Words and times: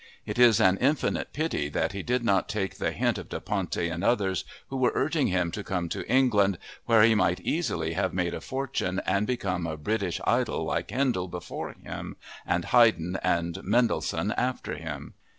It 0.25 0.39
is 0.39 0.59
an 0.59 0.79
infinite 0.81 1.31
pity 1.31 1.69
that 1.69 1.91
he 1.91 2.01
did 2.01 2.23
not 2.25 2.49
take 2.49 2.79
the 2.79 2.89
hint 2.91 3.19
of 3.19 3.29
Da 3.29 3.39
Ponte 3.39 3.77
and 3.77 4.03
others 4.03 4.45
who 4.69 4.77
were 4.77 4.91
urging 4.95 5.27
him 5.27 5.51
to 5.51 5.63
come 5.63 5.89
to 5.89 6.11
England, 6.11 6.57
where 6.87 7.03
he 7.03 7.13
might 7.13 7.39
easily 7.41 7.93
have 7.93 8.11
made 8.11 8.33
a 8.33 8.41
fortune 8.41 8.99
and 9.05 9.27
become 9.27 9.67
a 9.67 9.77
British 9.77 10.19
idol 10.25 10.63
like 10.65 10.89
Handel 10.89 11.27
before 11.27 11.73
him 11.79 12.15
and 12.47 12.65
Haydn 12.65 13.17
and 13.21 13.61
Mendelssohn 13.63 14.31
after 14.31 14.73
him. 14.75 15.13